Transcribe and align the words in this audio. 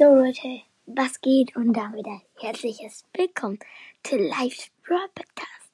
Jo 0.00 0.14
Leute, 0.14 0.60
was 0.86 1.20
geht? 1.20 1.56
Und 1.56 1.72
da 1.72 1.92
wieder 1.92 2.22
herzliches 2.36 3.04
Willkommen 3.14 3.58
zu 4.04 4.16
Live's 4.16 4.70
Brawl 4.86 5.08
Podcast. 5.12 5.72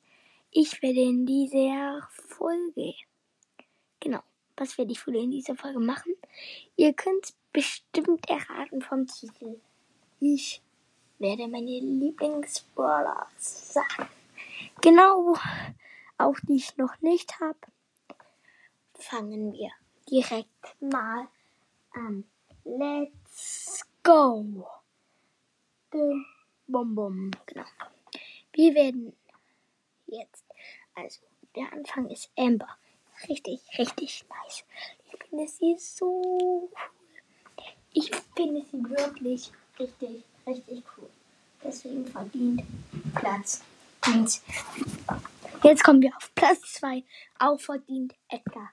Ich 0.51 0.81
werde 0.81 1.03
in 1.03 1.27
dieser 1.27 2.09
Folge, 2.11 2.95
genau, 4.01 4.23
was 4.57 4.79
werde 4.79 4.93
ich 4.93 5.07
wohl 5.07 5.17
in 5.17 5.31
dieser 5.31 5.55
Folge 5.57 5.79
machen? 5.79 6.15
Ihr 6.77 6.95
könnt 6.95 7.35
bestimmt 7.53 8.27
erraten 8.31 8.81
vom 8.81 9.07
Titel. 9.07 9.61
Ich 10.21 10.63
werde 11.19 11.47
meine 11.47 11.81
Lieblingsbrawler 11.81 13.27
sagen. 13.37 14.09
Genau, 14.81 15.35
auch 16.17 16.41
die 16.49 16.57
ich 16.57 16.75
noch 16.79 16.99
nicht 17.03 17.39
habe. 17.41 17.59
Fangen 18.95 19.53
wir 19.53 19.71
direkt 20.09 20.81
mal 20.81 21.29
an. 21.93 22.25
Let's 22.65 23.85
go. 24.05 24.69
Bum, 25.91 26.95
bum. 26.95 27.31
Genau. 27.47 27.65
Wir 28.53 28.75
werden 28.75 29.17
jetzt, 30.07 30.45
also 30.95 31.21
der 31.57 31.73
Anfang 31.73 32.09
ist 32.11 32.31
Amber. 32.37 32.69
Richtig, 33.29 33.61
richtig 33.79 34.25
nice. 34.29 34.65
Ich 35.13 35.29
finde 35.29 35.49
sie 35.49 35.77
so 35.79 36.71
cool. 36.71 36.71
Ich 37.93 38.11
finde 38.37 38.65
sie 38.71 38.83
wirklich 38.91 39.51
richtig, 39.79 40.25
richtig 40.47 40.83
cool. 40.97 41.11
Deswegen 41.63 42.07
verdient 42.07 42.63
Platz 43.15 43.63
1. 44.03 44.43
Jetzt 45.63 45.83
kommen 45.83 46.03
wir 46.03 46.15
auf 46.17 46.35
Platz 46.35 46.75
2. 46.75 47.03
Auch 47.39 47.61
verdient 47.61 48.15
Edgar. 48.29 48.71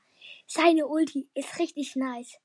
Seine 0.47 0.87
Ulti 0.87 1.27
ist 1.33 1.57
richtig 1.59 1.95
nice. 1.95 2.37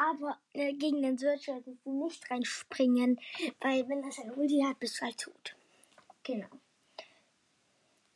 Aber 0.00 0.38
äh, 0.54 0.72
gegen 0.72 1.02
den 1.02 1.18
Search 1.18 1.44
solltest 1.44 1.84
du 1.84 2.04
nicht 2.04 2.30
reinspringen, 2.30 3.20
weil 3.60 3.86
wenn 3.86 4.02
das 4.02 4.18
ein 4.18 4.32
Ulti 4.32 4.62
hat, 4.66 4.80
bist 4.80 4.98
du 4.98 5.04
halt 5.04 5.18
tot. 5.18 5.54
Genau. 6.22 6.48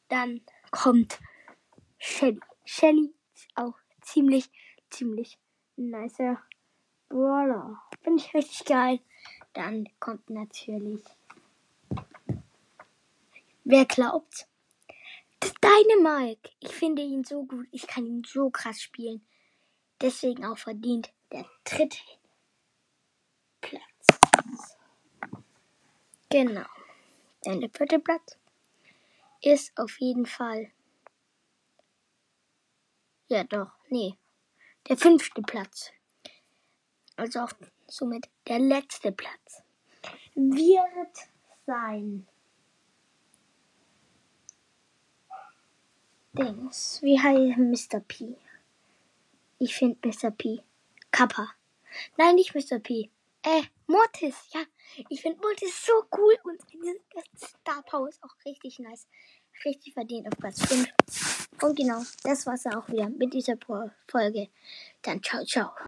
Dann 0.08 0.41
kommt 0.70 1.20
Shelly. 1.98 2.41
Shelly 2.64 3.12
ist 3.34 3.48
auch 3.55 3.75
ziemlich, 4.00 4.48
ziemlich 4.89 5.39
nicer 5.77 6.41
Brawler. 7.11 7.78
Finde 8.01 8.23
ich 8.23 8.33
richtig 8.33 8.64
geil. 8.64 9.01
Dann 9.53 9.86
kommt 10.01 10.30
natürlich. 10.30 11.05
Wer 13.64 13.84
glaubt? 13.84 14.47
Das 15.41 15.53
Dynamike. 15.61 16.51
Ich 16.61 16.73
finde 16.73 17.03
ihn 17.03 17.25
so 17.25 17.45
gut. 17.45 17.67
Ich 17.73 17.86
kann 17.86 18.06
ihn 18.06 18.25
so 18.27 18.48
krass 18.48 18.80
spielen. 18.80 19.27
Deswegen 20.01 20.47
auch 20.47 20.58
verdient 20.58 21.12
der 21.34 21.44
dritte 21.64 21.98
Platz. 23.60 24.77
Genau. 26.30 26.66
Denn 27.44 27.60
der 27.60 27.70
vierte 27.70 27.98
Platz 27.98 28.38
ist 29.42 29.77
auf 29.77 30.00
jeden 30.00 30.27
Fall. 30.27 30.70
Ja, 33.27 33.42
doch, 33.44 33.72
nee. 33.88 34.16
Der 34.88 34.96
fünfte 34.96 35.42
Platz. 35.42 35.90
Also 37.16 37.40
auch 37.40 37.52
somit 37.88 38.28
der 38.46 38.60
letzte 38.60 39.10
Platz. 39.10 39.62
Wird 40.34 41.16
sein. 41.66 42.28
Dings. 46.32 47.00
Wie 47.02 47.18
heißt 47.18 47.58
Mr. 47.58 48.00
P? 48.00 48.36
Ich 49.58 49.74
finde 49.74 50.08
Mr. 50.08 50.30
P. 50.30 50.62
Kappa. 51.15 51.48
Nein, 52.19 52.34
nicht 52.34 52.57
Mr. 52.57 52.81
P. 52.81 53.09
Äh, 53.45 53.62
Mortis, 53.87 54.34
ja. 54.53 54.62
Ich 55.09 55.23
finde 55.23 55.39
Mortis 55.41 55.87
so 55.87 55.93
cool 56.19 56.37
und 56.43 56.61
Star 57.39 57.84
Power 57.84 58.09
ist 58.09 58.20
auch 58.25 58.34
richtig 58.45 58.81
nice. 58.81 59.07
Richtig 59.65 59.95
verdient 59.95 60.27
auf 60.27 60.37
Platz 60.37 60.67
5. 60.67 60.89
Und 61.63 61.77
genau, 61.77 62.03
das 62.24 62.45
war's 62.47 62.67
auch 62.67 62.89
wieder 62.89 63.08
mit 63.11 63.33
dieser 63.33 63.57
Folge. 64.08 64.48
Dann 65.03 65.23
ciao, 65.23 65.45
ciao. 65.45 65.70